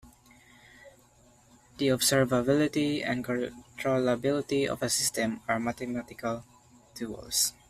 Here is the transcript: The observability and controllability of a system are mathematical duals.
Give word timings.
The 1.77 1.89
observability 1.89 3.07
and 3.07 3.23
controllability 3.23 4.65
of 4.67 4.81
a 4.81 4.89
system 4.89 5.41
are 5.47 5.59
mathematical 5.59 6.43
duals. 6.95 7.53